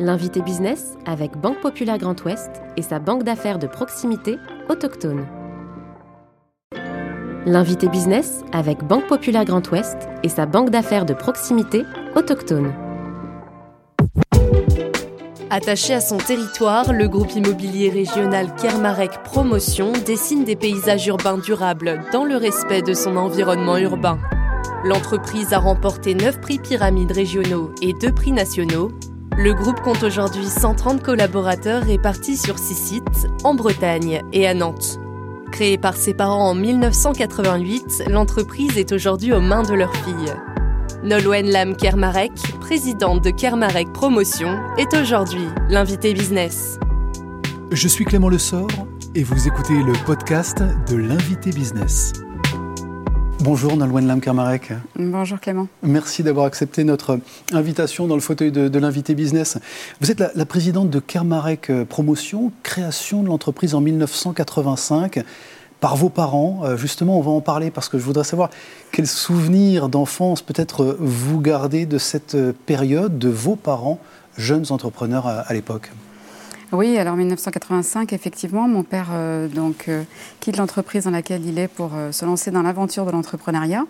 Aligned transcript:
L'invité 0.00 0.42
business 0.42 0.96
avec 1.06 1.36
Banque 1.36 1.60
Populaire 1.60 1.98
Grand 1.98 2.20
Ouest 2.24 2.50
et 2.76 2.82
sa 2.82 2.98
banque 2.98 3.22
d'affaires 3.22 3.60
de 3.60 3.68
proximité 3.68 4.38
autochtone. 4.68 5.24
L'invité 7.46 7.86
business 7.86 8.42
avec 8.50 8.82
Banque 8.82 9.06
Populaire 9.06 9.44
Grand 9.44 9.70
Ouest 9.70 10.08
et 10.24 10.28
sa 10.28 10.46
banque 10.46 10.70
d'affaires 10.70 11.04
de 11.04 11.14
proximité 11.14 11.84
autochtone. 12.16 12.72
Attaché 15.50 15.94
à 15.94 16.00
son 16.00 16.16
territoire, 16.16 16.92
le 16.92 17.06
groupe 17.06 17.30
immobilier 17.36 17.88
régional 17.88 18.52
Kermarek 18.56 19.22
Promotion 19.22 19.92
dessine 20.04 20.42
des 20.42 20.56
paysages 20.56 21.06
urbains 21.06 21.38
durables 21.38 22.00
dans 22.12 22.24
le 22.24 22.36
respect 22.36 22.82
de 22.82 22.94
son 22.94 23.16
environnement 23.16 23.76
urbain. 23.76 24.18
L'entreprise 24.82 25.52
a 25.52 25.60
remporté 25.60 26.16
9 26.16 26.40
prix 26.40 26.58
pyramides 26.58 27.12
régionaux 27.12 27.70
et 27.80 27.92
2 27.92 28.10
prix 28.10 28.32
nationaux 28.32 28.90
le 29.36 29.52
groupe 29.52 29.80
compte 29.80 30.02
aujourd'hui 30.02 30.46
130 30.46 31.02
collaborateurs 31.02 31.82
répartis 31.82 32.36
sur 32.36 32.58
6 32.58 32.74
sites, 32.74 33.26
en 33.42 33.54
Bretagne 33.54 34.22
et 34.32 34.46
à 34.46 34.54
Nantes. 34.54 35.00
Créée 35.50 35.78
par 35.78 35.96
ses 35.96 36.14
parents 36.14 36.50
en 36.50 36.54
1988, 36.54 38.04
l'entreprise 38.08 38.76
est 38.76 38.92
aujourd'hui 38.92 39.32
aux 39.32 39.40
mains 39.40 39.62
de 39.62 39.74
leur 39.74 39.94
fille. 39.94 40.32
Nolwenn 41.02 41.50
Lam 41.50 41.76
Kermarek, 41.76 42.32
présidente 42.60 43.22
de 43.22 43.30
Kermarek 43.30 43.92
Promotion, 43.92 44.58
est 44.78 44.94
aujourd'hui 44.94 45.46
l'invité 45.68 46.14
business. 46.14 46.78
Je 47.72 47.88
suis 47.88 48.04
Clément 48.04 48.28
Lessort 48.28 48.68
et 49.14 49.22
vous 49.22 49.46
écoutez 49.46 49.82
le 49.82 49.92
podcast 50.06 50.62
de 50.88 50.96
l'invité 50.96 51.50
business. 51.50 52.23
Bonjour 53.44 53.76
Nolwenn 53.76 54.06
Lam-Kermarek. 54.06 54.72
Bonjour 54.96 55.38
Clément. 55.38 55.68
Merci 55.82 56.22
d'avoir 56.22 56.46
accepté 56.46 56.82
notre 56.82 57.18
invitation 57.52 58.06
dans 58.06 58.14
le 58.14 58.22
fauteuil 58.22 58.50
de, 58.50 58.78
l'invité 58.78 59.14
business. 59.14 59.58
Vous 60.00 60.10
êtes 60.10 60.18
la, 60.34 60.46
présidente 60.46 60.88
de 60.88 60.98
Kermarek 60.98 61.68
euh, 61.68 61.84
Promotion, 61.84 62.52
création 62.62 63.22
de 63.22 63.28
l'entreprise 63.28 63.74
en 63.74 63.82
1985 63.82 65.22
par 65.78 65.94
vos 65.94 66.08
parents. 66.08 66.62
Euh, 66.64 66.78
justement, 66.78 67.18
on 67.18 67.20
va 67.20 67.32
en 67.32 67.42
parler 67.42 67.70
parce 67.70 67.90
que 67.90 67.98
je 67.98 68.04
voudrais 68.04 68.24
savoir 68.24 68.48
quels 68.92 69.06
souvenirs 69.06 69.90
d'enfance 69.90 70.40
peut-être 70.40 70.82
euh, 70.82 70.96
vous 70.98 71.38
gardez 71.38 71.84
de 71.84 71.98
cette 71.98 72.38
période 72.64 73.18
de 73.18 73.28
vos 73.28 73.56
parents, 73.56 73.98
jeunes 74.38 74.64
entrepreneurs 74.70 75.26
à 75.26 75.52
l'époque. 75.52 75.90
Oui, 76.72 76.98
alors 76.98 77.16
1985, 77.16 78.12
effectivement, 78.12 78.66
mon 78.66 78.82
père 78.82 79.08
euh, 79.12 79.48
donc, 79.48 79.84
euh, 79.88 80.02
quitte 80.40 80.56
l'entreprise 80.56 81.04
dans 81.04 81.10
laquelle 81.10 81.44
il 81.46 81.58
est 81.58 81.68
pour 81.68 81.90
euh, 81.94 82.10
se 82.10 82.24
lancer 82.24 82.50
dans 82.50 82.62
l'aventure 82.62 83.04
de 83.06 83.10
l'entrepreneuriat. 83.12 83.84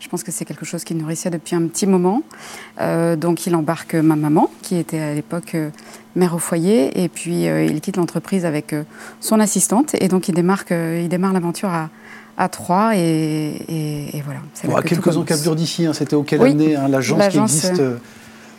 Je 0.00 0.08
pense 0.08 0.22
que 0.22 0.32
c'est 0.32 0.44
quelque 0.44 0.66
chose 0.66 0.84
qu'il 0.84 0.98
nourrissait 0.98 1.30
depuis 1.30 1.56
un 1.56 1.66
petit 1.66 1.86
moment. 1.86 2.22
donc 3.16 3.46
il 3.46 3.56
embarque 3.56 3.94
ma 3.94 4.14
maman, 4.14 4.50
qui 4.60 4.76
était 4.76 4.98
à 4.98 5.14
l'époque 5.14 5.56
mère 6.14 6.34
au 6.34 6.38
foyer, 6.38 7.02
et 7.02 7.08
puis 7.08 7.44
il 7.44 7.80
quitte 7.80 7.96
l'entreprise 7.96 8.44
avec 8.44 8.74
son 9.20 9.40
assistante, 9.40 9.94
et 9.98 10.08
donc 10.08 10.28
il 10.28 10.34
démarre, 10.34 10.64
il 10.70 11.08
démarre 11.08 11.32
l'aventure 11.32 11.70
à, 11.70 11.88
à 12.36 12.50
Troyes, 12.50 12.94
et, 12.94 14.22
voilà. 14.22 14.40
Bon, 14.64 14.76
à 14.76 14.82
quelques 14.82 15.16
encablures 15.16 15.56
d'ici, 15.56 15.86
hein, 15.86 15.94
c'était 15.94 16.14
auquel 16.14 16.42
oui, 16.42 16.50
année 16.50 16.76
hein, 16.76 16.88
l'agence 16.88 17.28
qui 17.28 17.38
existe 17.38 17.82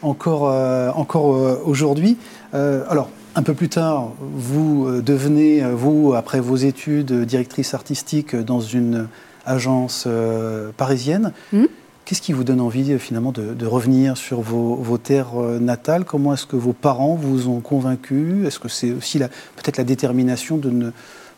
encore, 0.02 0.52
encore 0.98 1.26
aujourd'hui. 1.68 2.18
alors, 2.52 3.12
un 3.38 3.44
peu 3.44 3.54
plus 3.54 3.70
tard, 3.70 4.14
vous 4.20 4.88
euh, 4.88 5.02
devenez, 5.02 5.64
euh, 5.64 5.76
vous, 5.76 6.16
après 6.16 6.40
vos 6.40 6.56
études, 6.56 7.14
directrice 7.24 7.76
artistique 7.76 8.36
dans 8.36 8.62
une 8.62 9.08
agence 9.46 10.06
euh, 10.08 10.72
parisienne. 10.76 11.34
Hmm. 11.54 11.66
Qu'est-ce 12.04 12.22
qui 12.22 12.34
vous 12.34 12.44
donne 12.44 12.62
envie 12.62 12.98
finalement 12.98 13.32
de, 13.32 13.66
revenir 13.66 14.18
sur 14.18 14.40
vos, 14.40 14.98
terres 14.98 15.36
natales? 15.60 16.06
Comment 16.06 16.34
est-ce 16.34 16.46
que 16.46 16.56
vos 16.56 16.72
parents 16.72 17.16
vous 17.16 17.50
ont 17.50 17.60
convaincu? 17.60 18.48
Est-ce 18.48 18.60
que 18.60 18.70
c'est 18.70 18.94
aussi 18.94 19.20
peut-être 19.20 19.76
la 19.76 19.84
détermination 19.84 20.56
de 20.56 20.70
ne 20.70 20.92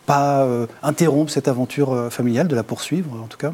pas 0.05 0.47
interrompre 0.83 1.31
cette 1.31 1.47
aventure 1.47 2.11
familiale, 2.11 2.47
de 2.47 2.55
la 2.55 2.61
poursuivre 2.61 3.20
en 3.20 3.26
tout 3.26 3.39
cas? 3.39 3.52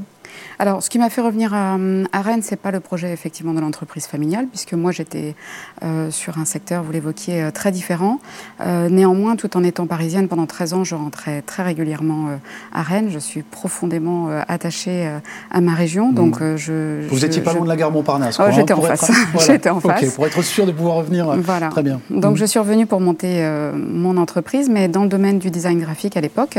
Alors, 0.60 0.82
ce 0.82 0.90
qui 0.90 1.00
m'a 1.00 1.10
fait 1.10 1.22
revenir 1.22 1.54
à, 1.54 1.78
à 2.12 2.22
Rennes, 2.22 2.42
c'est 2.42 2.56
pas 2.56 2.72
le 2.72 2.80
projet 2.80 3.12
effectivement 3.12 3.54
de 3.54 3.60
l'entreprise 3.60 4.06
familiale, 4.06 4.48
puisque 4.48 4.74
moi 4.74 4.92
j'étais 4.92 5.36
euh, 5.84 6.10
sur 6.12 6.38
un 6.38 6.46
secteur, 6.46 6.84
vous 6.84 6.92
l'évoquiez, 6.92 7.44
euh, 7.44 7.52
très 7.52 7.72
différent. 7.72 8.20
Euh, 8.62 8.90
néanmoins, 8.90 9.36
tout 9.36 9.58
en 9.58 9.64
étant 9.64 9.86
parisienne 9.86 10.28
pendant 10.28 10.46
13 10.46 10.74
ans, 10.74 10.84
je 10.84 10.96
rentrais 10.96 11.42
très 11.42 11.64
régulièrement 11.64 12.30
à 12.74 12.82
Rennes. 12.82 13.10
Je 13.12 13.20
suis 13.20 13.44
profondément 13.44 14.30
attachée 14.48 15.10
à 15.52 15.62
ma 15.62 15.74
région, 15.74 16.12
mmh. 16.12 16.16
donc 16.16 16.40
je. 16.56 17.08
Vous 17.08 17.26
étiez 17.26 17.42
pas 17.42 17.54
loin 17.54 17.64
de 17.64 17.70
la 17.70 17.76
gare 17.76 17.92
Montparnasse. 17.92 18.40
Oh, 18.40 18.44
j'étais 18.52 18.74
en 18.74 18.82
face. 18.82 19.12
j'étais 19.46 19.70
en 19.70 19.80
face. 19.80 20.14
pour 20.16 20.26
être 20.26 20.42
sûr 20.42 20.66
de 20.66 20.72
pouvoir 20.72 20.98
revenir. 20.98 21.36
Voilà. 21.38 21.70
Très 21.70 21.84
bien. 21.84 22.00
Donc 22.10 22.36
mmh. 22.36 22.38
je 22.38 22.46
suis 22.46 22.60
revenue 22.60 22.86
pour 22.86 23.02
monter 23.02 23.46
mon 23.76 24.18
entreprise, 24.18 24.70
mais 24.70 24.88
dans 24.88 25.04
le 25.04 25.10
domaine 25.10 25.40
du 25.40 25.52
design 25.52 25.80
graphique 25.80 26.16
à 26.18 26.22
l'époque. 26.22 26.58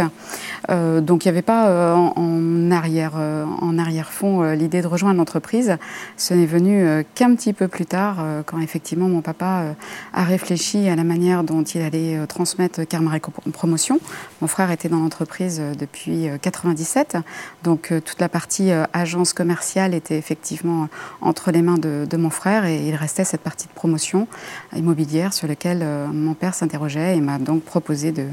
donc 0.69 1.25
il 1.25 1.29
n'y 1.29 1.31
avait 1.31 1.43
pas 1.43 1.95
en, 1.95 2.13
en, 2.17 2.71
arrière. 2.71 3.13
en 3.17 3.66
arrière 3.71 3.87
arrière-fond 3.87 4.43
euh, 4.43 4.55
l'idée 4.55 4.83
de 4.83 4.87
rejoindre 4.87 5.17
l'entreprise. 5.17 5.77
Ce 6.17 6.35
n'est 6.35 6.47
venu 6.47 6.85
euh, 6.85 7.03
qu'un 7.15 7.35
petit 7.35 7.53
peu 7.53 7.69
plus 7.69 7.87
tard, 7.87 8.19
euh, 8.21 8.43
quand 8.45 8.61
effectivement 8.61 9.09
mon 9.09 9.23
papa 9.23 9.75
a 10.13 10.25
réfléchi 10.25 10.89
à 10.89 10.97
la 10.97 11.05
manière 11.05 11.45
dont 11.45 11.63
il 11.63 11.81
allait 11.83 12.27
transmettre 12.27 12.87
Carmarek 12.87 13.23
Promotion. 13.53 14.01
Mon 14.41 14.49
frère 14.49 14.71
était 14.71 14.89
dans 14.89 14.99
l'entreprise 14.99 15.63
depuis 15.79 16.29
97, 16.43 17.19
donc 17.63 17.93
toute 18.05 18.21
la 18.21 18.29
partie 18.29 18.71
agence 18.93 19.33
commerciale 19.33 19.95
était 19.95 20.19
effectivement 20.19 20.89
entre 21.21 21.51
les 21.51 21.63
mains 21.63 21.79
de, 21.79 22.07
de, 22.09 22.17
mon 22.17 22.31
frère 22.31 22.65
et 22.65 22.87
il 22.87 22.95
restait 22.95 23.25
cette 23.25 23.41
partie 23.41 23.67
de 23.69 23.73
promotion 23.73 24.27
immobilière 24.75 25.33
sur 25.33 25.49
laquelle 25.49 25.85
mon 26.13 26.35
père 26.35 26.55
s'interrogeait 26.55 27.17
et 27.17 27.21
m'a 27.21 27.39
donc 27.39 27.63
proposé 27.63 28.13
de 28.13 28.27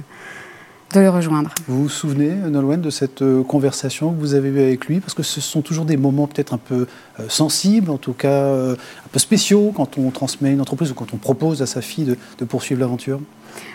de 0.94 1.00
le 1.00 1.10
rejoindre. 1.10 1.52
Vous 1.68 1.84
vous 1.84 1.90
souvenez, 1.90 2.30
Nolwenn, 2.30 2.82
de 2.82 2.90
cette 2.90 3.22
euh, 3.22 3.44
conversation 3.44 4.14
que 4.14 4.20
vous 4.20 4.36
avez 4.36 4.50
eue 4.50 4.60
avec 4.60 4.86
lui? 4.86 5.00
Parce 5.00 5.14
que 5.14 5.24
ce 5.24 5.42
sont 5.42 5.62
toujours 5.62 5.86
des 5.86 5.98
moments 5.98 6.28
peut-être 6.28 6.54
un 6.54 6.58
peu 6.58 6.88
euh, 7.20 7.24
sensibles, 7.30 7.90
en 7.90 7.98
tout 7.98 8.14
cas 8.14 8.30
euh, 8.30 8.76
un 8.76 9.10
peu 9.12 9.20
spéciaux, 9.20 9.74
quand 9.76 9.98
on 9.98 10.12
transmet 10.12 10.52
une 10.52 10.62
entreprise 10.62 10.92
ou 10.92 10.94
quand 10.94 11.14
on 11.14 11.18
propose 11.18 11.62
à 11.62 11.66
sa 11.66 11.82
fille 11.82 12.16
de 12.38 12.46
poursuivre 12.46 12.80
l'aventure. 12.80 13.20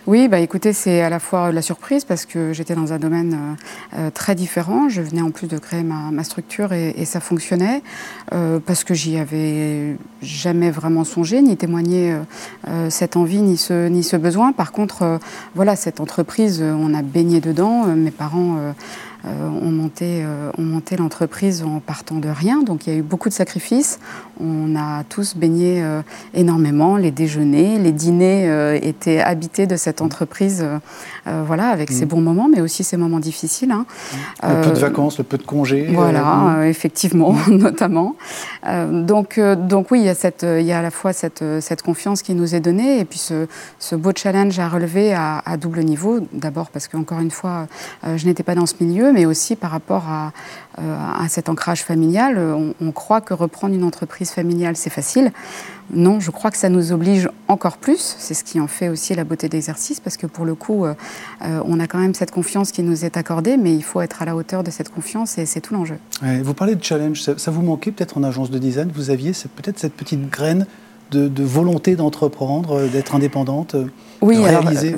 Oui, 0.07 0.29
bah 0.29 0.41
écoutez, 0.41 0.73
c'est 0.73 1.03
à 1.03 1.11
la 1.11 1.19
fois 1.19 1.53
la 1.53 1.61
surprise 1.61 2.05
parce 2.05 2.25
que 2.25 2.53
j'étais 2.53 2.75
dans 2.75 2.93
un 2.93 2.99
domaine 2.99 3.35
euh, 3.35 3.99
euh, 3.99 4.11
très 4.11 4.35
différent. 4.35 4.89
Je 4.89 5.03
venais 5.03 5.21
en 5.21 5.31
plus 5.31 5.49
de 5.49 5.59
créer 5.59 5.83
ma, 5.83 6.25
structure 6.25 6.73
et, 6.73 7.05
ça 7.05 7.21
fonctionnait 7.21 7.83
euh, 8.33 8.59
parce 8.65 8.85
que 8.85 8.95
j'y 8.95 9.19
avais 9.19 9.97
jamais 10.23 10.71
vraiment 10.71 11.05
songé, 11.05 11.43
ni 11.43 11.57
témoigné 11.57 12.17
cette 12.89 13.17
envie, 13.17 13.41
ni 13.41 13.57
ce, 13.57 13.89
ni 13.89 14.03
ce 14.03 14.17
besoin. 14.17 14.53
Par 14.53 14.73
contre, 14.73 15.21
voilà, 15.55 15.77
cette 15.77 16.01
entreprise, 16.01 16.63
on 16.63 16.95
a 16.95 17.03
baigné 17.03 17.41
dedans. 17.41 17.85
mes 17.85 18.11
parents 18.11 18.73
euh, 19.25 19.49
on 19.63 19.71
montait, 19.71 20.23
euh, 20.25 20.53
montait 20.59 20.97
l'entreprise 20.97 21.65
en 21.65 21.81
partant 21.81 22.17
de 22.17 22.29
rien, 22.29 22.63
donc 22.63 22.87
il 22.87 22.93
y 22.93 22.97
a 22.97 22.99
eu 22.99 23.03
beaucoup 23.03 23.29
de 23.29 23.35
sacrifices. 23.35 23.99
On 24.41 24.77
a 24.77 25.05
tous 25.05 25.37
baigné 25.37 25.83
euh, 25.83 26.03
énormément. 26.35 26.97
Les 26.97 27.11
déjeuners, 27.11 27.79
les 27.79 27.93
dîners 27.93 28.79
étaient 28.83 29.21
habités 29.21 29.67
de 29.67 29.77
cette 29.77 30.03
entreprise, 30.03 30.65
voilà, 31.27 31.69
avec 31.69 31.91
ses 31.91 32.05
mm. 32.05 32.09
bons 32.09 32.21
moments, 32.21 32.49
mais 32.49 32.61
aussi 32.61 32.85
ses 32.85 32.97
moments 32.97 33.21
difficiles. 33.21 33.71
Hein. 33.71 33.85
Le 34.43 34.63
peu 34.63 34.71
de 34.71 34.79
vacances, 34.79 35.19
le 35.19 35.25
peu 35.25 35.39
de 35.39 35.43
congés. 35.43 35.89
Voilà, 35.93 36.23
mm. 36.23 36.63
effectivement, 36.65 37.35
notamment. 37.49 38.17
donc, 38.91 39.41
donc 39.41 39.91
oui, 39.91 40.01
il 40.01 40.07
y, 40.07 40.09
a 40.09 40.15
cette, 40.15 40.47
il 40.49 40.65
y 40.65 40.73
a 40.73 40.79
à 40.79 40.83
la 40.83 40.91
fois 40.91 41.13
cette, 41.13 41.45
cette 41.61 41.83
confiance 41.83 42.23
qui 42.23 42.35
nous 42.35 42.55
est 42.55 42.61
donnée 42.61 43.01
et 43.01 43.05
puis 43.05 43.19
ce, 43.19 43.47
ce 43.79 43.95
beau 43.95 44.13
challenge 44.15 44.59
à 44.59 44.69
relever 44.69 45.13
à, 45.13 45.43
à 45.45 45.57
double 45.57 45.81
niveau. 45.81 46.21
D'abord 46.33 46.71
parce 46.71 46.89
qu'encore 46.89 47.21
une 47.21 47.31
fois, 47.31 47.67
je 48.05 48.25
n'étais 48.27 48.43
pas 48.43 48.55
dans 48.55 48.67
ce 48.67 48.75
milieu, 48.81 49.13
mais 49.13 49.27
aussi 49.27 49.57
par 49.57 49.71
rapport 49.71 50.05
à, 50.09 50.33
euh, 50.79 50.97
cet 51.29 51.49
ancrage 51.49 51.83
familial. 51.83 52.39
On, 52.81 52.93
croit 52.93 53.21
que 53.21 53.35
reprendre 53.35 53.75
une 53.75 53.85
entreprise 53.85 54.28
familiale, 54.31 54.77
c'est 54.77 54.91
facile. 54.91 55.33
Non, 55.91 56.21
je 56.21 56.31
crois 56.31 56.51
que 56.51 56.59
ça 56.59 56.69
nous 56.69 56.93
oblige 56.93 57.29
encore 57.49 57.79
plus. 57.79 58.17
C'est 58.19 58.35
ce 58.35 58.45
qui 58.45 58.61
en 58.61 58.67
fait 58.67 58.89
aussi 58.89 59.15
la 59.15 59.25
beauté 59.25 59.49
de 59.49 59.55
l'exercice, 59.55 60.01
parce 60.01 60.17
que 60.17 60.27
pour 60.27 60.45
le 60.45 60.55
coup, 60.55 60.85
euh, 60.85 60.95
euh, 61.43 61.63
on 61.65 61.81
a 61.81 61.87
quand 61.87 61.99
même 61.99 62.15
cette 62.15 62.31
confiance 62.31 62.73
qui 62.73 62.83
nous 62.83 63.05
est 63.05 63.17
accordée, 63.17 63.57
mais 63.57 63.75
il 63.75 63.83
faut 63.83 64.01
être 64.01 64.21
à 64.21 64.25
la 64.25 64.37
hauteur 64.37 64.63
de 64.63 64.71
cette 64.71 64.91
confiance 64.91 65.39
et 65.39 65.47
c'est 65.47 65.61
tout 65.61 65.75
l'enjeu. 65.75 65.97
vous 66.43 66.55
parlez 66.55 66.75
de 66.75 66.85
challenge, 66.85 67.23
ça, 67.23 67.51
vous 67.51 67.63
manquait 67.63 67.91
peut-être 67.91 68.19
en 68.19 68.23
agence 68.23 68.51
de 68.51 68.59
design? 68.59 68.91
Vous 68.95 69.11
aviez 69.11 69.33
peut-être 69.57 69.79
cette 69.79 69.95
petite 69.95 70.29
graine 70.29 70.67
de, 71.11 71.43
volonté 71.43 71.97
d'entreprendre, 71.97 72.87
d'être 72.89 73.15
indépendante, 73.15 73.77
oui, 74.21 74.37
de 74.37 74.43
réaliser 74.43 74.95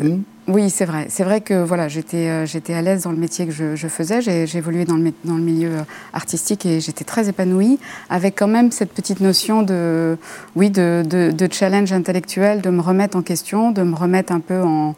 oui, 0.49 0.71
c'est 0.71 0.85
vrai. 0.85 1.07
C'est 1.11 1.23
vrai 1.23 1.41
que 1.41 1.63
voilà, 1.63 1.89
j'étais 1.89 2.29
euh, 2.29 2.75
à 2.75 2.83
l'aise 2.83 3.03
dans 3.05 3.13
le 3.13 3.19
métier 3.19 3.47
que 3.47 3.53
je, 3.53 3.89
faisais. 3.89 4.21
J'ai 4.21 4.57
évolué 4.57 4.85
dans 4.85 4.97
le, 4.97 5.13
dans 5.25 5.37
le 5.37 5.43
milieu 5.43 5.71
euh, 5.71 5.83
artistique 6.13 6.67
et 6.67 6.81
j'étais 6.81 7.05
très 7.05 7.29
épanouie, 7.29 7.79
avec 8.09 8.39
quand 8.39 8.49
même 8.49 8.73
cette 8.73 8.93
petite 8.93 9.21
notion 9.21 9.63
de 9.63 10.17
oui 10.57 10.71
de, 10.71 11.49
challenge 11.51 11.93
intellectuel, 11.93 12.63
de 12.63 12.71
me 12.71 12.81
remettre 12.81 13.17
en 13.17 13.23
question, 13.23 13.71
de 13.71 13.83
me 13.83 13.95
remettre 13.95 14.33
un 14.33 14.41
peu 14.41 14.63
en 14.63 14.97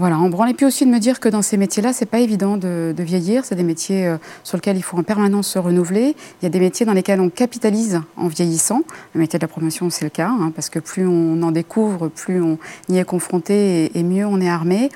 Voilà, 0.00 0.18
en 0.18 0.30
branle. 0.30 0.48
Et 0.48 0.54
puis 0.54 0.64
aussi 0.64 0.86
de 0.86 0.90
me 0.90 0.98
dire 0.98 1.20
que 1.20 1.28
dans 1.28 1.42
ces 1.42 1.58
métiers-là, 1.58 1.92
c'est 1.92 2.06
pas 2.06 2.20
évident 2.20 2.56
de, 2.56 2.94
vieillir. 3.00 3.44
C'est 3.44 3.54
des 3.54 3.62
métiers 3.62 4.06
euh, 4.06 4.16
sur 4.44 4.56
lesquels 4.56 4.78
il 4.78 4.82
faut 4.82 4.96
en 4.96 5.02
permanence 5.02 5.48
se 5.48 5.58
renouveler. 5.58 6.16
Il 6.40 6.44
y 6.44 6.46
a 6.46 6.48
des 6.48 6.58
métiers 6.58 6.86
dans 6.86 6.94
lesquels 6.94 7.20
on 7.20 7.28
capitalise 7.28 8.00
en 8.16 8.28
vieillissant. 8.28 8.80
Le 9.12 9.20
métier 9.20 9.38
de 9.38 9.44
la 9.44 9.48
promotion, 9.48 9.90
c'est 9.90 10.06
le 10.06 10.10
cas, 10.10 10.30
hein, 10.30 10.52
parce 10.54 10.70
que 10.70 10.78
plus 10.78 11.06
on 11.06 11.42
en 11.42 11.50
découvre, 11.50 12.08
plus 12.08 12.40
on 12.40 12.56
y 12.88 12.96
est 12.96 13.04
confronté 13.04 13.90
et, 13.94 14.02
mieux 14.02 14.24
on 14.24 14.40
est 14.40 14.48
armé. 14.48 14.88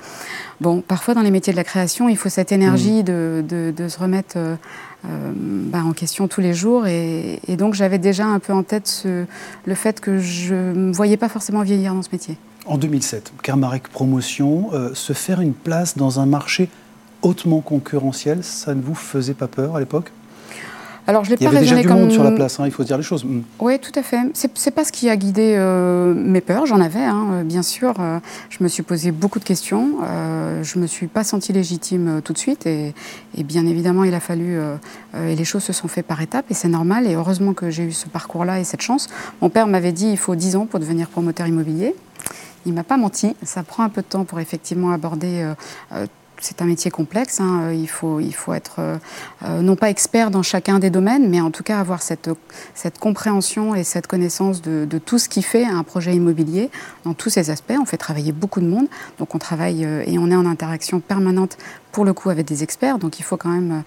Bon, 0.59 0.81
parfois 0.81 1.13
dans 1.13 1.21
les 1.21 1.29
métiers 1.29 1.53
de 1.53 1.57
la 1.57 1.63
création, 1.63 2.09
il 2.09 2.17
faut 2.17 2.29
cette 2.29 2.51
énergie 2.51 3.03
mmh. 3.03 3.03
de, 3.03 3.87
se 3.87 3.99
remettre 3.99 4.37
euh, 4.37 4.55
euh, 5.05 5.31
bah, 5.35 5.83
en 5.85 5.93
question 5.93 6.27
tous 6.27 6.41
les 6.41 6.55
jours. 6.55 6.87
Et, 6.87 7.39
donc 7.59 7.75
j'avais 7.75 7.99
déjà 7.99 8.25
un 8.25 8.39
peu 8.39 8.53
en 8.53 8.63
tête 8.63 9.05
le 9.05 9.75
fait 9.75 9.99
que 10.01 10.17
je 10.17 10.55
ne 10.55 10.87
me 10.87 10.93
voyais 10.93 11.17
pas 11.17 11.29
forcément 11.29 11.61
vieillir 11.61 11.93
dans 11.93 12.01
ce 12.01 12.09
métier. 12.11 12.37
En 12.67 12.79
2007, 12.79 13.33
Kermarek 13.43 13.89
Promotion, 13.89 14.69
euh, 14.73 14.89
se 14.95 15.13
faire 15.13 15.39
une 15.39 15.53
place 15.53 15.97
dans 15.97 16.19
un 16.19 16.25
marché 16.25 16.67
hautement 17.21 17.61
concurrentiel, 17.61 18.43
ça 18.43 18.73
ne 18.73 18.81
vous 18.81 18.95
faisait 18.95 19.35
pas 19.35 19.47
peur 19.47 19.75
à 19.75 19.79
l'époque? 19.79 20.11
Alors, 21.07 21.23
je 21.23 21.29
l'ai 21.29 21.37
Il 21.39 21.43
y 21.43 21.47
avait 21.47 21.59
déjà 21.59 21.79
du 21.79 21.87
monde 21.87 22.11
sur 22.11 22.23
la 22.23 22.31
place, 22.31 22.59
hein, 22.59 22.63
il 22.65 22.71
faut 22.71 22.83
dire 22.83 22.97
les 22.97 23.03
choses. 23.03 23.23
Mm. 23.23 23.41
Oui, 23.59 23.77
tout 23.77 23.91
à 23.93 24.01
fait. 24.01 24.17
C'est, 24.33 24.65
n'est 24.65 24.71
pas 24.71 24.83
ce 24.83 24.91
qui 24.91 25.11
a 25.11 25.15
guidé 25.15 25.53
euh, 25.55 26.15
mes 26.15 26.41
peurs, 26.41 26.65
j'en 26.65 26.81
avais, 26.81 27.03
hein, 27.03 27.27
euh, 27.33 27.43
bien 27.43 27.61
sûr. 27.61 27.93
je 28.49 28.63
me 28.63 28.67
suis 28.67 28.81
posé 28.81 29.11
beaucoup 29.11 29.37
de 29.37 29.43
questions. 29.43 29.97
je 30.63 30.77
ne 30.77 30.81
me 30.81 30.87
suis 30.87 31.05
pas 31.05 31.23
sentie 31.23 31.53
légitime 31.53 32.19
tout 32.23 32.33
de 32.33 32.39
suite. 32.39 32.65
Et, 32.65 32.95
et, 33.37 33.43
bien 33.43 33.67
évidemment, 33.67 34.05
il 34.05 34.15
a 34.15 34.19
fallu. 34.19 34.57
et 35.15 35.35
les 35.35 35.45
choses 35.45 35.63
se 35.63 35.73
sont 35.73 35.87
faites 35.87 36.07
par 36.07 36.19
étapes, 36.19 36.45
et 36.49 36.55
c'est 36.55 36.69
normal. 36.69 37.05
Et 37.05 37.13
heureusement 37.13 37.53
que 37.53 37.69
j'ai 37.69 37.83
eu 37.83 37.91
ce 37.91 38.07
parcours-là 38.07 38.59
et 38.59 38.63
cette 38.63 38.81
chance. 38.81 39.07
Mon 39.43 39.51
père 39.51 39.67
m'avait 39.67 39.91
dit 39.91 40.07
il 40.07 40.17
faut 40.17 40.33
10 40.33 40.55
ans 40.55 40.65
pour 40.65 40.79
devenir 40.79 41.09
promoteur 41.09 41.45
immobilier. 41.45 41.93
Il 42.65 42.73
m'a 42.73 42.83
pas 42.83 42.97
menti. 42.97 43.35
Ça 43.43 43.63
prend 43.63 43.83
un 43.83 43.89
peu 43.89 44.01
de 44.01 44.07
temps 44.07 44.25
pour 44.25 44.39
effectivement 44.39 44.91
aborder. 44.91 45.41
Euh, 45.41 45.53
euh, 45.93 46.07
c'est 46.41 46.61
un 46.61 46.65
métier 46.65 46.91
complexe. 46.91 47.39
Hein. 47.39 47.71
Il, 47.71 47.87
faut, 47.87 48.19
il 48.19 48.33
faut 48.33 48.53
être 48.53 48.79
euh, 48.79 49.61
non 49.61 49.77
pas 49.77 49.89
expert 49.89 50.31
dans 50.31 50.43
chacun 50.43 50.79
des 50.79 50.89
domaines, 50.89 51.29
mais 51.29 51.39
en 51.39 51.49
tout 51.49 51.63
cas 51.63 51.79
avoir 51.79 52.01
cette, 52.01 52.29
cette 52.73 52.99
compréhension 52.99 53.73
et 53.73 53.85
cette 53.85 54.07
connaissance 54.07 54.61
de, 54.61 54.85
tout 54.97 55.17
ce 55.17 55.29
qui 55.29 55.41
fait 55.41 55.63
un 55.63 55.83
projet 55.83 56.13
immobilier 56.13 56.69
dans 57.05 57.13
tous 57.13 57.29
ses 57.29 57.51
aspects. 57.51 57.73
On 57.79 57.85
fait 57.85 57.95
travailler 57.95 58.33
beaucoup 58.33 58.59
de 58.59 58.67
monde, 58.67 58.87
donc 59.17 59.33
on 59.33 59.39
travaille 59.39 59.83
et 59.83 60.19
on 60.19 60.29
est 60.29 60.35
en 60.35 60.45
interaction 60.45 60.99
permanente 60.99 61.57
pour 61.95 62.03
le 62.03 62.11
coup 62.11 62.29
avec 62.29 62.45
des 62.45 62.61
experts. 62.61 62.99
Donc 62.99 63.19
il 63.19 63.23
faut 63.23 63.37
quand 63.37 63.49
même 63.49 63.83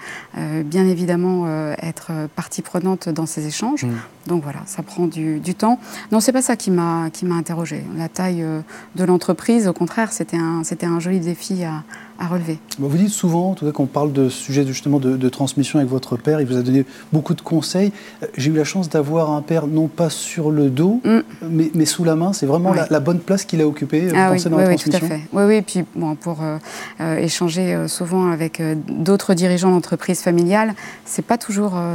bien 0.64 0.86
évidemment 0.86 1.46
être 1.82 2.10
partie 2.34 2.62
prenante 2.62 3.10
dans 3.10 3.26
ces 3.26 3.46
échanges. 3.46 3.84
Mmh. 3.84 3.90
Donc 4.28 4.42
voilà, 4.42 4.60
ça 4.66 4.82
prend 4.82 5.06
du, 5.06 5.40
temps. 5.54 5.80
Non, 6.12 6.20
c'est 6.20 6.32
pas 6.32 6.42
ça 6.42 6.54
qui 6.54 6.70
m'a 6.70 7.08
qui 7.10 7.24
m'a 7.24 7.34
interrogé. 7.34 7.82
La 7.96 8.08
taille 8.08 8.42
euh, 8.42 8.60
de 8.94 9.04
l'entreprise, 9.04 9.66
au 9.66 9.72
contraire, 9.72 10.12
c'était 10.12 10.36
un 10.36 10.62
c'était 10.64 10.86
un 10.86 11.00
joli 11.00 11.18
défi 11.18 11.64
à, 11.64 11.82
relever. 12.28 12.58
Vous 12.80 12.96
dites 12.96 13.10
souvent, 13.10 13.52
en 13.52 13.54
tout 13.54 13.64
cas, 13.64 13.70
qu'on 13.70 13.86
parle 13.86 14.12
de 14.12 14.28
sujet 14.28 14.66
justement 14.66 14.98
de, 14.98 15.28
transmission 15.28 15.78
avec 15.78 15.88
votre 15.88 16.16
père. 16.16 16.40
Il 16.40 16.48
vous 16.48 16.56
a 16.56 16.62
donné 16.62 16.84
beaucoup 17.12 17.34
de 17.34 17.40
conseils. 17.40 17.92
Euh, 18.24 18.26
j'ai 18.36 18.50
eu 18.50 18.54
la 18.54 18.64
chance 18.64 18.88
d'avoir 18.88 19.30
un 19.30 19.40
père 19.40 19.68
non 19.68 19.86
pas 19.86 20.10
sur 20.10 20.50
le 20.50 20.68
dos, 20.68 21.00
mm. 21.04 21.18
mais, 21.48 21.70
mais, 21.74 21.86
sous 21.86 22.02
la 22.02 22.16
main. 22.16 22.32
C'est 22.32 22.46
vraiment 22.46 22.74
la, 22.74 23.00
bonne 23.00 23.20
place 23.20 23.44
qu'il 23.44 23.60
a 23.60 23.68
occupée. 23.68 24.08
Ah 24.16 24.32
oui, 24.32 24.42
oui, 24.44 24.76
tout 24.76 24.90
à 24.92 24.98
fait. 24.98 25.20
Oui, 25.32 25.44
oui. 25.44 25.62
Puis 25.62 25.84
bon, 25.94 26.16
pour 26.16 26.38
euh, 26.42 27.16
échanger 27.18 27.86
souvent 27.98 28.30
avec 28.30 28.62
d'autres 28.88 29.34
dirigeants 29.34 29.70
d'entreprises 29.70 30.22
familiales, 30.22 30.74
c'est 31.04 31.24
pas 31.24 31.36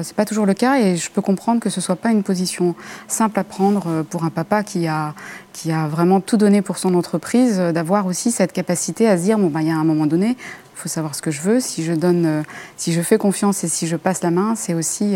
c'est 0.03 0.15
pas 0.15 0.25
toujours 0.25 0.45
le 0.45 0.53
cas. 0.53 0.79
Et 0.79 0.97
je 0.97 1.09
peux 1.09 1.21
comprendre 1.21 1.59
que 1.59 1.69
ce 1.69 1.81
soit 1.81 1.95
pas 1.95 2.11
une 2.11 2.23
position 2.23 2.75
simple 3.07 3.39
à 3.39 3.43
prendre 3.43 3.83
euh, 3.87 4.03
pour 4.03 4.23
un 4.23 4.29
papa 4.29 4.63
qui 4.63 4.87
a, 4.87 5.13
qui 5.53 5.71
a 5.71 5.87
vraiment 5.87 6.19
tout 6.21 6.37
donné 6.37 6.61
pour 6.61 6.77
son 6.77 6.93
entreprise, 6.95 7.59
euh, 7.59 7.71
d'avoir 7.71 8.05
aussi 8.05 8.31
cette 8.31 8.53
capacité 8.53 9.07
à 9.07 9.17
se 9.17 9.23
dire, 9.23 9.37
bon, 9.37 9.47
ben, 9.47 9.61
il 9.61 9.67
y 9.67 9.71
a 9.71 9.75
un 9.75 9.83
moment 9.83 10.07
donné, 10.07 10.37
il 10.75 10.79
faut 10.79 10.89
savoir 10.89 11.15
ce 11.15 11.21
que 11.21 11.31
je 11.31 11.41
veux. 11.41 11.59
Si 11.59 11.83
je 11.83 11.93
donne, 11.93 12.25
euh, 12.25 12.43
si 12.77 12.93
je 12.93 13.01
fais 13.01 13.17
confiance 13.17 13.63
et 13.63 13.67
si 13.67 13.87
je 13.87 13.95
passe 13.95 14.21
la 14.23 14.31
main, 14.31 14.55
c'est 14.55 14.73
aussi 14.73 15.15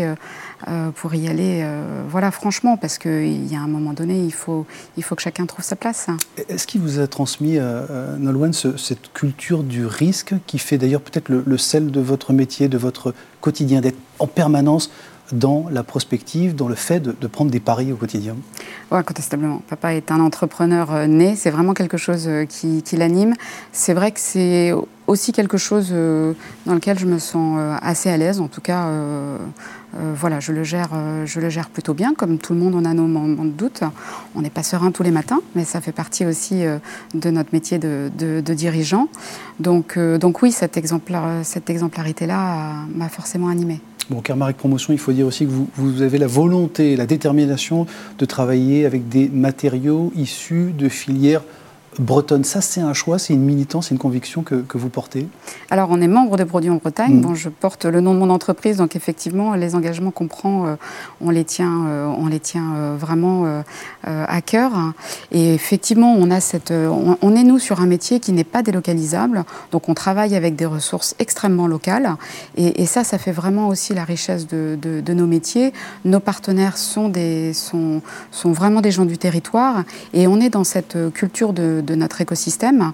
pour 0.96 1.14
y 1.14 1.28
aller, 1.28 1.64
voilà, 2.08 2.30
franchement, 2.30 2.76
parce 2.76 2.98
qu'il 2.98 3.46
y 3.46 3.54
a 3.54 3.60
un 3.60 3.68
moment 3.68 3.92
donné, 3.92 4.18
il 4.24 4.32
faut, 4.32 4.66
il 4.96 5.04
faut 5.04 5.14
que 5.14 5.22
chacun 5.22 5.46
trouve 5.46 5.64
sa 5.64 5.76
place. 5.76 6.08
Est-ce 6.48 6.66
qu'il 6.66 6.80
vous 6.80 6.98
a 6.98 7.06
transmis, 7.06 7.58
Nolwenn, 8.18 8.52
cette 8.52 9.12
culture 9.12 9.62
du 9.62 9.86
risque 9.86 10.34
qui 10.46 10.58
fait 10.58 10.78
d'ailleurs 10.78 11.00
peut-être 11.00 11.28
le, 11.28 11.44
le, 11.46 11.58
sel 11.58 11.90
de 11.90 12.00
votre 12.00 12.32
métier, 12.32 12.68
de 12.68 12.78
votre 12.78 13.14
quotidien, 13.40 13.80
d'être 13.80 13.98
en 14.18 14.26
permanence 14.26 14.90
dans 15.32 15.66
la 15.70 15.82
prospective, 15.82 16.54
dans 16.54 16.68
le 16.68 16.74
fait 16.74 17.00
de, 17.00 17.26
prendre 17.26 17.50
des 17.50 17.60
paris 17.60 17.92
au 17.92 17.96
quotidien? 17.96 18.36
Oui, 18.90 18.98
incontestablement. 18.98 19.62
Papa 19.68 19.94
est 19.94 20.10
un 20.10 20.20
entrepreneur 20.20 20.92
euh, 20.92 21.06
né, 21.06 21.36
c'est 21.36 21.50
vraiment 21.50 21.74
quelque 21.74 21.96
chose 21.96 22.26
euh, 22.26 22.44
qui, 22.44 22.82
l'anime. 22.96 23.34
C'est 23.72 23.94
vrai 23.94 24.12
que 24.12 24.20
c'est 24.20 24.72
aussi 25.08 25.32
quelque 25.32 25.58
chose 25.58 25.88
euh, 25.90 26.34
dans 26.66 26.74
lequel 26.74 26.98
je 26.98 27.06
me 27.06 27.18
sens 27.18 27.58
assez 27.82 28.08
à 28.08 28.16
l'aise, 28.16 28.40
en 28.40 28.46
tout 28.46 28.60
cas. 28.60 28.86
voilà, 30.14 30.38
je 30.38 30.52
le, 30.52 30.64
gère, 30.64 30.90
je 31.24 31.40
le 31.40 31.48
gère 31.48 31.70
plutôt 31.70 31.94
bien. 31.94 32.14
Comme 32.14 32.38
tout 32.38 32.52
le 32.52 32.60
monde, 32.60 32.74
on 32.74 32.84
a 32.84 32.94
nos 32.94 33.06
moments 33.06 33.44
de 33.44 33.50
doute. 33.50 33.80
On 34.36 34.42
n'est 34.42 34.50
pas 34.50 34.62
serein 34.62 34.92
tous 34.92 35.02
les 35.02 35.10
matins, 35.10 35.40
mais 35.56 35.64
ça 35.64 35.80
fait 35.80 35.92
partie 35.92 36.26
aussi 36.26 36.62
de 37.14 37.30
notre 37.30 37.50
métier 37.52 37.78
de, 37.78 38.40
dirigeant. 38.40 39.08
Donc, 39.58 39.98
donc 39.98 40.42
oui, 40.42 40.52
cette, 40.52 40.76
exemplarité-là 40.76 42.84
m'a 42.94 43.08
forcément 43.08 43.48
animée. 43.48 43.80
Bon, 44.10 44.22
Kermarek 44.22 44.56
Promotion, 44.56 44.94
il 44.94 44.98
faut 44.98 45.12
dire 45.12 45.26
aussi 45.26 45.44
que 45.44 45.50
vous, 45.76 46.00
avez 46.00 46.16
la 46.16 46.26
volonté, 46.26 46.96
la 46.96 47.04
détermination 47.04 47.86
de 48.18 48.24
travailler 48.24 48.86
avec 48.86 49.10
des 49.10 49.28
matériaux 49.28 50.10
issus 50.16 50.72
de 50.76 50.88
filières 50.88 51.42
bretonne. 51.98 52.44
Ça, 52.44 52.60
c'est 52.60 52.80
un 52.80 52.92
choix, 52.92 53.18
c'est 53.18 53.34
une 53.34 53.42
militance, 53.42 53.88
c'est 53.88 53.94
une 53.94 54.00
conviction 54.00 54.42
que, 54.42 54.64
vous 54.74 54.88
portez 54.88 55.26
Alors, 55.70 55.88
on 55.90 56.00
est 56.00 56.08
membre 56.08 56.36
de 56.36 56.44
Produits 56.44 56.70
en 56.70 56.76
Bretagne. 56.76 57.16
Mm. 57.16 57.20
Bon, 57.20 57.34
je 57.34 57.48
porte 57.48 57.84
le 57.84 58.00
nom 58.00 58.14
de 58.14 58.18
mon 58.18 58.30
entreprise, 58.30 58.76
donc 58.76 58.94
effectivement, 58.94 59.54
les 59.54 59.74
engagements 59.74 60.10
qu'on 60.10 60.28
prend, 60.28 60.66
euh, 60.66 60.76
on 61.20 61.30
les 61.30 61.44
tient, 61.44 61.86
euh, 61.86 62.06
on 62.06 62.28
les 62.28 62.40
tient 62.40 62.74
euh, 62.76 62.96
vraiment 62.98 63.62
à 64.04 64.40
cœur. 64.40 64.72
Et 65.32 65.54
effectivement, 65.54 66.14
on, 66.14 66.30
a 66.30 66.40
cette, 66.40 66.70
on, 66.72 67.36
est, 67.36 67.42
nous, 67.42 67.58
sur 67.58 67.80
un 67.80 67.86
métier 67.86 68.20
qui 68.20 68.32
n'est 68.32 68.44
pas 68.44 68.62
délocalisable. 68.62 69.44
Donc, 69.72 69.88
on 69.88 69.94
travaille 69.94 70.36
avec 70.36 70.56
des 70.56 70.66
ressources 70.66 71.14
extrêmement 71.18 71.66
locales. 71.66 72.16
Et, 72.56 72.86
ça, 72.86 73.04
ça 73.04 73.18
fait 73.18 73.32
vraiment 73.32 73.68
aussi 73.68 73.94
la 73.94 74.04
richesse 74.04 74.46
de, 74.46 75.12
nos 75.12 75.26
métiers. 75.26 75.72
Nos 76.04 76.20
partenaires 76.20 76.76
sont, 76.76 77.08
des, 77.08 77.52
sont, 77.52 78.00
sont 78.30 78.52
vraiment 78.52 78.80
des 78.80 78.90
gens 78.90 79.04
du 79.04 79.18
territoire. 79.18 79.84
Et 80.12 80.26
on 80.26 80.40
est 80.40 80.50
dans 80.50 80.64
cette 80.64 80.96
culture 81.12 81.52
de 81.52 81.82
de 81.87 81.87
notre 81.94 82.20
écosystème 82.20 82.92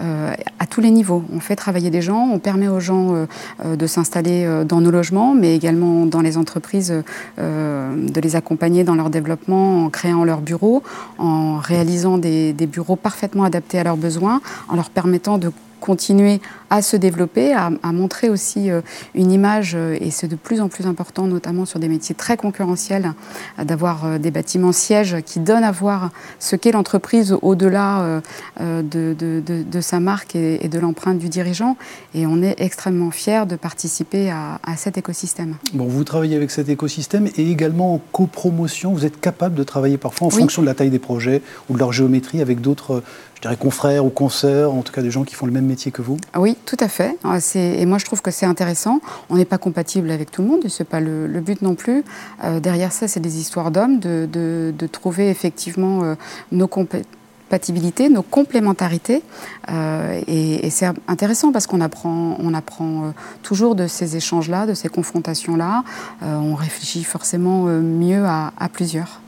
euh, 0.00 0.34
à 0.58 0.66
tous 0.66 0.80
les 0.80 0.90
niveaux. 0.90 1.24
On 1.32 1.40
fait 1.40 1.56
travailler 1.56 1.90
des 1.90 2.02
gens, 2.02 2.28
on 2.32 2.38
permet 2.38 2.68
aux 2.68 2.80
gens 2.80 3.14
euh, 3.14 3.26
euh, 3.64 3.76
de 3.76 3.86
s'installer 3.86 4.46
dans 4.66 4.80
nos 4.80 4.90
logements, 4.90 5.34
mais 5.34 5.54
également 5.54 6.06
dans 6.06 6.20
les 6.20 6.36
entreprises, 6.36 6.92
de 7.38 8.20
les 8.20 8.36
accompagner 8.36 8.84
dans 8.84 8.94
leur 8.94 9.10
développement 9.10 9.84
en 9.84 9.90
créant 9.90 10.24
leurs 10.24 10.40
bureaux, 10.40 10.82
en 11.18 11.58
réalisant 11.58 12.18
des 12.18 12.54
bureaux 12.70 12.96
parfaitement 12.96 13.44
adaptés 13.44 13.78
à 13.78 13.84
leurs 13.84 13.96
besoins, 13.96 14.40
en 14.68 14.76
leur 14.76 14.90
permettant 14.90 15.38
de 15.38 15.50
continuer 15.80 16.40
à 16.70 16.82
se 16.82 16.96
développer, 16.96 17.52
à, 17.52 17.70
montrer 17.92 18.28
aussi 18.28 18.70
euh, 18.70 18.80
une 19.14 19.30
image, 19.30 19.74
euh, 19.74 19.96
et 20.00 20.10
c'est 20.10 20.28
de 20.28 20.36
plus 20.36 20.60
en 20.60 20.68
plus 20.68 20.86
important, 20.86 21.26
notamment 21.26 21.64
sur 21.64 21.78
des 21.78 21.88
métiers 21.88 22.14
très 22.14 22.36
concurrentiels, 22.36 23.12
d'avoir 23.62 24.04
euh, 24.04 24.18
des 24.18 24.30
bâtiments 24.30 24.72
sièges 24.72 25.16
qui 25.24 25.38
donnent 25.38 25.64
à 25.64 25.70
voir 25.70 26.10
ce 26.38 26.56
qu'est 26.56 26.72
l'entreprise 26.72 27.36
au-delà 27.42 28.20
de, 28.60 29.80
sa 29.80 30.00
marque 30.00 30.34
et, 30.34 30.68
de 30.68 30.78
l'empreinte 30.78 31.18
du 31.18 31.28
dirigeant. 31.28 31.76
Et 32.14 32.26
on 32.26 32.42
est 32.42 32.56
extrêmement 32.58 33.10
fiers 33.10 33.44
de 33.46 33.56
participer 33.56 34.30
à, 34.30 34.58
cet 34.76 34.98
écosystème. 34.98 35.56
Bon, 35.74 35.84
vous 35.86 36.04
travaillez 36.04 36.36
avec 36.36 36.50
cet 36.50 36.68
écosystème 36.68 37.28
et 37.36 37.50
également 37.50 37.94
en 37.94 38.00
copromotion. 38.12 38.92
Vous 38.92 39.04
êtes 39.04 39.20
capable 39.20 39.54
de 39.54 39.62
travailler 39.62 39.98
parfois 39.98 40.26
en 40.26 40.30
fonction 40.30 40.62
de 40.62 40.66
la 40.66 40.74
taille 40.74 40.90
des 40.90 40.98
projets 40.98 41.42
ou 41.68 41.74
de 41.74 41.78
leur 41.78 41.92
géométrie 41.92 42.40
avec 42.40 42.60
d'autres 42.60 43.02
je 43.36 43.42
dirais, 43.42 43.56
confrères 43.56 44.04
ou 44.04 44.08
consoeurs, 44.08 44.72
en 44.72 44.82
tout 44.82 44.92
cas 44.92 45.02
des 45.02 45.10
gens 45.10 45.24
qui 45.24 45.34
font 45.34 45.46
le 45.46 45.52
même 45.52 45.66
métier 45.66 45.92
que 45.92 46.00
vous 46.00 46.16
Oui, 46.36 46.56
tout 46.64 46.76
à 46.80 46.88
fait. 46.88 47.16
Ah, 47.22 47.38
et 47.54 47.84
moi, 47.84 47.98
je 47.98 48.04
trouve 48.06 48.22
que 48.22 48.30
c'est 48.30 48.46
intéressant. 48.46 49.00
On 49.28 49.36
n'est 49.36 49.44
pas 49.44 49.58
compatible 49.58 50.10
avec 50.10 50.30
tout 50.30 50.42
le 50.42 50.48
monde, 50.48 50.66
ce 50.66 50.82
n'est 50.82 50.86
pas 50.86 51.00
le, 51.00 51.40
but 51.40 51.60
non 51.60 51.74
plus. 51.74 52.02
Euh, 52.44 52.60
derrière 52.60 52.92
ça, 52.92 53.08
c'est 53.08 53.20
des 53.20 53.38
histoires 53.38 53.70
d'hommes, 53.70 54.00
de, 54.00 54.72
trouver 54.90 55.28
effectivement 55.28 56.02
euh, 56.02 56.14
nos 56.50 56.66
compatibilités, 56.66 58.08
nos 58.08 58.22
complémentarités. 58.22 59.22
Euh, 59.70 60.22
et, 60.26 60.70
c'est 60.70 60.86
intéressant 61.06 61.52
parce 61.52 61.66
qu'on 61.66 61.82
apprend, 61.82 62.36
on 62.38 62.54
apprend 62.54 63.12
toujours 63.42 63.74
de 63.74 63.86
ces 63.86 64.16
échanges-là, 64.16 64.64
de 64.64 64.74
ces 64.74 64.88
confrontations-là. 64.88 65.84
on 66.22 66.54
réfléchit 66.54 67.04
forcément 67.04 67.64
mieux 67.64 68.24
à 68.24 68.68
plusieurs. 68.72 69.20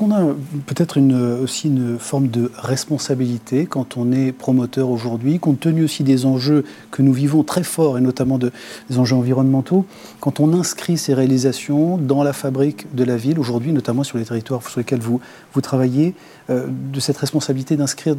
Qu'on 0.00 0.12
a 0.12 0.34
peut-être 0.64 0.98
aussi 1.42 1.68
une 1.68 1.98
forme 1.98 2.28
de 2.28 2.50
responsabilité 2.56 3.66
quand 3.66 3.98
on 3.98 4.12
est 4.12 4.32
promoteur 4.32 4.88
aujourd'hui, 4.88 5.38
compte 5.38 5.60
tenu 5.60 5.84
aussi 5.84 6.04
des 6.04 6.24
enjeux 6.24 6.64
que 6.90 7.02
nous 7.02 7.12
vivons 7.12 7.42
très 7.42 7.62
forts, 7.62 7.98
et 7.98 8.00
notamment 8.00 8.38
des 8.38 8.98
enjeux 8.98 9.16
environnementaux, 9.16 9.84
quand 10.20 10.40
on 10.40 10.54
inscrit 10.54 10.96
ces 10.96 11.12
réalisations 11.12 11.98
dans 11.98 12.22
la 12.22 12.32
fabrique 12.32 12.86
de 12.94 13.04
la 13.04 13.18
ville, 13.18 13.38
aujourd'hui, 13.38 13.74
notamment 13.74 14.02
sur 14.02 14.16
les 14.16 14.24
territoires 14.24 14.66
sur 14.66 14.80
lesquels 14.80 15.00
vous, 15.00 15.20
vous 15.52 15.60
travaillez, 15.60 16.14
euh, 16.48 16.66
de 16.66 16.98
cette 16.98 17.18
responsabilité 17.18 17.76
d'inscrire 17.76 18.16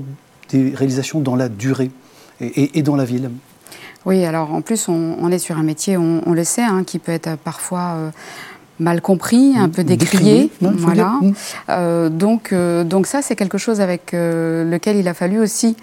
des 0.49 0.75
réalisations 0.75 1.19
dans 1.19 1.35
la 1.35 1.49
durée 1.49 1.89
et, 2.41 2.83
dans 2.83 2.95
la 2.95 3.05
ville. 3.05 3.31
Oui, 4.05 4.23
alors 4.23 4.53
en 4.53 4.61
plus, 4.61 4.87
on, 4.87 5.31
est 5.31 5.39
sur 5.39 5.57
un 5.57 5.63
métier, 5.63 5.97
on, 5.97 6.31
le 6.31 6.43
sait, 6.43 6.61
hein, 6.61 6.83
qui 6.85 6.99
peut 6.99 7.11
être 7.11 7.37
parfois 7.37 8.11
mal 8.81 9.01
compris, 9.01 9.53
un 9.57 9.69
peu 9.69 9.83
décrié. 9.83 10.51
voilà. 10.59 11.19
Euh, 11.69 12.09
donc, 12.09 12.51
euh, 12.51 12.83
donc 12.83 13.05
ça, 13.05 13.21
c'est 13.21 13.35
quelque 13.35 13.59
chose 13.59 13.79
avec 13.79 14.13
euh, 14.13 14.69
lequel 14.69 14.97
il 14.97 15.07
a 15.07 15.13
fallu 15.13 15.39
aussi 15.39 15.77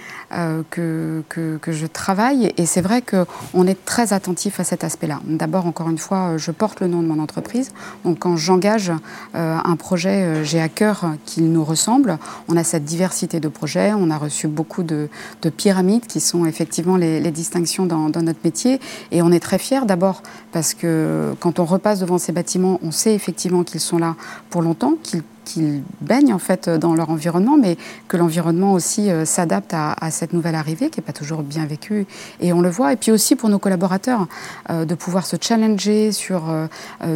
que, 0.71 1.23
que, 1.29 1.73
je 1.73 1.87
travaille. 1.87 2.53
Et 2.59 2.67
c'est 2.67 2.83
vrai 2.83 3.03
qu'on 3.03 3.67
est 3.67 3.85
très 3.85 4.13
attentif 4.13 4.61
à 4.61 4.65
cet 4.65 4.85
aspect-là. 4.85 5.21
D'abord, 5.25 5.67
encore 5.67 5.89
une 5.89 5.99
fois, 5.99 6.37
je 6.37 6.51
porte 6.51 6.81
le 6.81 6.89
nom 6.89 7.01
de 7.01 7.07
mon 7.07 7.19
entreprise. 7.19 7.71
Donc 8.05 8.19
quand 8.19 8.37
j'engage 8.37 8.93
un 9.33 9.77
projet, 9.77 10.45
j'ai 10.45 10.61
à 10.61 10.69
cœur 10.69 11.07
qu'il 11.25 11.51
nous 11.51 11.65
ressemble. 11.65 12.19
On 12.49 12.57
a 12.57 12.65
cette 12.65 12.85
diversité 12.85 13.41
de 13.41 13.49
projets. 13.49 13.93
On 13.95 14.11
a 14.11 14.19
reçu 14.19 14.49
beaucoup 14.49 14.83
de, 14.83 15.09
de 15.41 15.49
pyramides 15.49 16.07
qui 16.07 16.21
sont 16.21 16.45
effectivement 16.45 16.97
les, 16.97 17.21
les 17.21 17.31
distinctions 17.31 17.87
dans, 17.87 18.11
dans, 18.11 18.23
notre 18.23 18.41
métier. 18.45 18.81
Et 19.13 19.23
on 19.23 19.33
est 19.33 19.41
très 19.41 19.59
fiers 19.59 19.87
d'abord 19.87 20.23
parce 20.53 20.75
que 20.75 21.35
quand 21.41 21.59
on 21.59 21.65
repasse 21.65 22.01
devant 22.01 22.19
ces 22.19 22.33
bâtiments, 22.33 22.81
on 22.89 22.91
sait 22.91 23.15
effectivement 23.15 23.65
qu'ils 23.65 23.81
sont 23.81 23.99
là 23.99 24.17
pour 24.49 24.63
longtemps, 24.63 24.95
qu'ils 25.03 25.83
baignent 26.01 26.33
en 26.33 26.39
fait 26.39 26.71
dans 26.71 26.95
leur 26.95 27.11
environnement, 27.11 27.59
mais 27.59 27.77
que 28.09 28.17
l'environnement 28.17 28.73
aussi 28.73 29.11
euh, 29.11 29.27
s'adapte 29.27 29.75
à, 29.75 30.11
cette 30.11 30.33
nouvelle 30.33 30.55
arrivée 30.55 30.89
qui 30.89 31.01
n'est 31.01 31.05
pas 31.05 31.13
toujours 31.13 31.43
bien 31.43 31.67
vécue. 31.67 32.07
Et 32.41 32.53
on 32.53 32.63
le 32.63 32.71
voit. 32.71 32.95
Et 32.95 32.97
puis 32.97 33.13
aussi 33.13 33.37
pour 33.37 33.51
nos 33.51 33.59
collaborateurs, 33.59 34.27
euh, 34.71 34.87
de 34.87 34.95
pouvoir 34.95 35.27
se 35.27 35.37
challenger 35.39 36.13
sur 36.13 36.49
euh, 36.49 36.67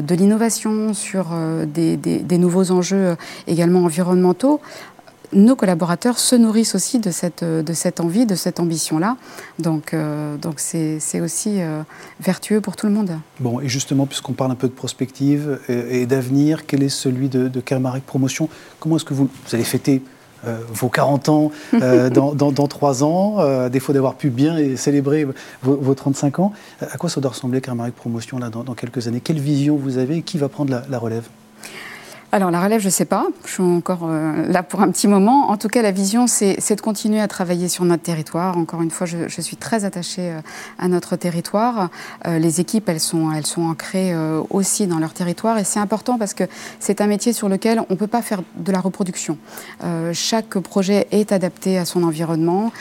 de 0.02 0.14
l'innovation, 0.14 0.92
sur 0.92 1.28
des, 1.66 1.96
des, 1.96 2.38
nouveaux 2.38 2.70
enjeux 2.70 3.16
également 3.46 3.84
environnementaux 3.84 4.60
nos 5.32 5.56
collaborateurs 5.56 6.18
se 6.18 6.36
nourrissent 6.36 6.74
aussi 6.74 6.98
de 6.98 7.10
cette, 7.10 7.44
de 7.44 7.72
cette 7.72 8.00
envie, 8.00 8.26
de 8.26 8.34
cette 8.34 8.60
ambition-là. 8.60 9.16
Donc, 9.58 9.94
euh, 9.94 10.36
donc 10.36 10.54
c'est, 10.58 11.20
aussi 11.20 11.60
euh, 11.60 11.82
vertueux 12.20 12.60
pour 12.60 12.76
tout 12.76 12.86
le 12.86 12.92
monde. 12.92 13.18
Bon, 13.40 13.60
et 13.60 13.68
justement, 13.68 14.06
puisqu'on 14.06 14.32
parle 14.32 14.50
un 14.50 14.56
peu 14.56 14.68
de 14.68 14.72
prospective 14.72 15.58
et, 15.68 16.06
d'avenir, 16.06 16.66
quel 16.66 16.82
est 16.82 16.88
celui 16.88 17.28
de, 17.28 17.48
de 17.48 17.60
Kermarek 17.60 18.04
Promotion? 18.04 18.48
Comment 18.80 18.96
est-ce 18.96 19.04
que 19.04 19.14
vous, 19.14 19.24
vous 19.24 19.54
allez 19.54 19.64
fêter 19.64 20.02
euh, 20.46 20.58
vos 20.72 20.88
40 20.88 21.28
ans 21.28 21.52
dans, 21.72 22.34
dans, 22.34 22.66
3 22.66 23.04
ans, 23.04 23.38
à 23.38 23.68
défaut 23.68 23.92
d'avoir 23.92 24.14
pu 24.14 24.30
bien 24.30 24.76
célébrer 24.76 25.26
vos, 25.62 25.94
35 25.94 26.40
ans? 26.40 26.52
À 26.80 26.96
quoi 26.96 27.08
ça 27.08 27.20
doit 27.20 27.30
ressembler 27.30 27.60
Kermarek 27.60 27.94
Promotion 27.94 28.38
là, 28.38 28.50
dans, 28.50 28.74
quelques 28.74 29.06
années? 29.06 29.20
Quelle 29.20 29.40
vision 29.40 29.76
vous 29.76 29.98
avez? 29.98 30.16
Et 30.16 30.22
qui 30.22 30.38
va 30.38 30.48
prendre 30.48 30.82
la 30.88 30.98
relève? 30.98 31.28
Alors 32.34 32.50
la 32.50 32.62
relève, 32.62 32.80
je 32.80 32.86
ne 32.86 32.90
sais 32.90 33.04
pas. 33.04 33.26
Je 33.44 33.52
suis 33.52 33.62
encore 33.62 34.04
euh, 34.04 34.46
là 34.48 34.62
pour 34.62 34.80
un 34.80 34.90
petit 34.90 35.06
moment. 35.06 35.50
En 35.50 35.58
tout 35.58 35.68
cas, 35.68 35.82
la 35.82 35.90
vision, 35.90 36.26
c'est 36.26 36.56
de 36.74 36.80
continuer 36.80 37.20
à 37.20 37.28
travailler 37.28 37.68
sur 37.68 37.84
notre 37.84 38.02
territoire. 38.02 38.56
Encore 38.56 38.80
une 38.80 38.90
fois, 38.90 39.06
je, 39.06 39.40
suis 39.42 39.58
très 39.58 39.84
attachée 39.84 40.30
euh, 40.30 40.40
à 40.78 40.88
notre 40.88 41.16
territoire. 41.16 41.90
Euh, 42.26 42.38
les 42.38 42.58
équipes, 42.58 42.88
elles 42.88 43.00
sont, 43.00 43.30
elles 43.32 43.44
sont 43.44 43.64
ancrées 43.64 44.14
aussi 44.48 44.86
dans 44.86 44.98
leur 44.98 45.12
territoire. 45.12 45.58
Et 45.58 45.64
c'est 45.64 45.78
important 45.78 46.16
parce 46.16 46.32
que 46.32 46.44
c'est 46.80 47.02
un 47.02 47.06
métier 47.06 47.34
sur 47.34 47.50
lequel 47.50 47.80
on 47.90 47.92
ne 47.92 47.98
peut 47.98 48.06
pas 48.06 48.22
faire 48.22 48.40
de 48.56 48.72
la 48.72 48.80
reproduction. 48.80 49.36
chaque 50.14 50.58
projet 50.58 51.08
est 51.10 51.32
adapté 51.32 51.76
à 51.76 51.84
son 51.84 52.02
environnement, 52.02 52.72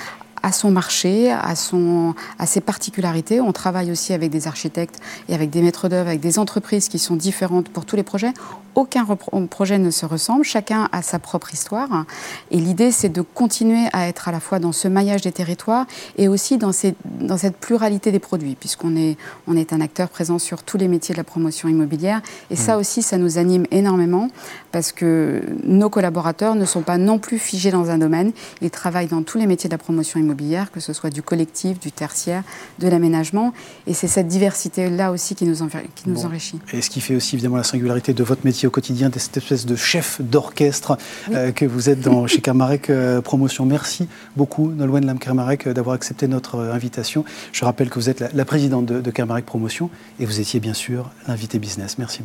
à 0.44 0.52
son 0.52 0.72
marché, 0.72 1.32
à, 1.32 1.56
son, 1.56 2.16
à 2.40 2.46
ses 2.46 2.62
particularités. 2.62 3.42
On 3.42 3.52
travaille 3.52 3.92
aussi 3.92 4.14
avec 4.14 4.30
des 4.30 4.48
architectes 4.48 5.00
et 5.30 5.36
avec 5.36 5.50
des 5.50 5.62
maîtres 5.62 5.90
d'œuvre, 5.90 6.08
avec 6.08 6.20
des 6.20 6.40
entreprises 6.40 6.90
qui 6.90 7.00
sont 7.00 7.16
différentes 7.16 7.70
pour 7.70 7.86
tous 7.86 7.96
les 7.96 8.04
projets. 8.04 8.34
Aucun 8.74 9.06
projet 9.50 9.78
ne 9.78 9.92
se 9.92 10.06
ressemble, 10.06 10.46
chacun 10.46 10.88
a 10.94 11.02
sa 11.02 11.20
propre 11.20 11.54
histoire. 11.54 12.06
Et 12.52 12.58
l'idée, 12.58 12.92
c'est 12.92 13.10
de 13.10 13.22
continuer 13.22 13.88
à 13.92 14.08
être 14.08 14.30
à 14.30 14.32
la 14.32 14.40
fois 14.40 14.60
dans 14.60 14.72
ce 14.72 14.88
maillage 14.88 15.22
des 15.22 15.34
territoires 15.34 15.86
et 16.18 16.30
aussi 16.30 16.58
dans, 16.58 16.72
ces, 16.72 16.96
dans 17.20 17.38
cette 17.38 17.58
pluralité 17.58 18.14
des 18.14 18.20
produits, 18.20 18.56
puisqu'on 18.56 18.96
est, 18.96 19.18
on 19.48 19.58
est 19.58 19.74
un 19.74 19.82
acteur 19.82 20.08
présent 20.08 20.40
sur 20.40 20.64
tous 20.64 20.78
les 20.78 20.88
métiers 20.88 21.14
de 21.14 21.18
la 21.18 21.26
promotion 21.26 21.68
immobilière. 21.68 22.22
Et 22.50 22.56
ça 22.56 22.78
mmh. 22.78 22.80
aussi, 22.80 23.02
ça 23.02 23.18
nous 23.18 23.38
anime 23.38 23.66
énormément, 23.72 24.30
parce 24.72 24.94
que 24.94 25.42
nos 25.66 25.90
collaborateurs 25.90 26.56
ne 26.56 26.64
sont 26.64 26.82
pas 26.82 26.98
non 26.98 27.20
plus 27.20 27.40
figés 27.40 27.72
dans 27.72 27.90
un 27.90 27.98
domaine. 27.98 28.32
Ils 28.62 28.72
travaillent 28.72 29.08
dans 29.08 29.22
tous 29.22 29.38
les 29.38 29.48
métiers 29.48 29.68
de 29.68 29.74
la 29.74 29.80
promotion 29.80 30.18
immobilière 30.18 30.31
que 30.72 30.80
ce 30.80 30.94
soit 30.94 31.10
du 31.10 31.22
collectif, 31.22 31.80
du 31.80 31.92
tertiaire, 31.92 32.44
de 32.80 32.88
l'aménagement. 32.88 33.54
Et 33.88 33.94
c'est 33.94 34.08
cette 34.08 34.28
diversité-là 34.28 35.12
aussi 35.12 35.36
qui 35.36 35.46
nous, 35.46 35.56
qui 35.96 36.10
nous 36.10 36.26
enrichit. 36.26 36.60
Et 36.74 36.82
ce 36.82 36.90
qui 36.90 37.02
fait 37.02 37.16
aussi 37.16 37.36
évidemment 37.36 37.58
la 37.58 37.64
singularité 37.64 38.14
de 38.14 38.24
votre 38.24 38.46
métier 38.46 38.68
au 38.68 38.72
quotidien, 38.72 39.10
cette 39.16 39.38
espèce 39.38 39.66
de 39.66 39.76
chef 39.76 40.22
d'orchestre 40.22 40.98
euh, 41.32 41.52
que 41.52 41.66
vous 41.66 41.90
êtes 41.90 42.02
dans, 42.02 42.28
chez 42.32 42.42
Kermarek 42.42 42.90
euh, 42.90 43.22
Promotion. 43.22 43.66
Merci 43.66 44.08
beaucoup, 44.36 44.72
Nolwenn 44.72 45.06
Lam 45.06 45.20
Kermarek, 45.20 45.68
euh, 45.68 45.74
d'avoir 45.74 45.96
accepté 45.96 46.28
notre 46.28 46.60
invitation. 46.60 47.24
Je 47.52 47.66
rappelle 47.66 47.90
que 47.90 47.96
vous 47.96 48.10
êtes 48.10 48.24
la, 48.34 48.46
présidente 48.46 48.86
de, 48.86 49.02
de 49.02 49.12
Kermarek 49.12 49.46
Promotion 49.46 49.90
et 50.20 50.26
vous 50.26 50.40
étiez 50.40 50.60
bien 50.60 50.74
sûr 50.74 51.12
l'invité 51.28 51.60
business. 51.60 51.98
Merci. 51.98 52.22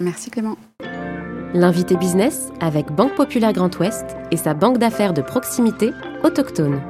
Merci 0.00 0.30
Clément. 0.30 0.56
L'invité 1.54 1.96
business 1.96 2.48
avec 2.60 2.92
Banque 2.92 3.14
Populaire 3.14 3.52
Grand 3.52 3.74
Ouest 3.78 4.04
et 4.30 4.36
sa 4.36 4.52
banque 4.52 4.78
d'affaires 4.78 5.14
de 5.14 5.22
proximité 5.22 5.92
autochtone. 6.22 6.80